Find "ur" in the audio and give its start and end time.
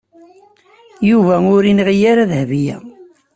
1.55-1.63